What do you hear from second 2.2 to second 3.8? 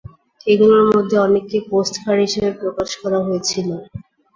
হিসেবে প্রকাশ করা হয়েছিল।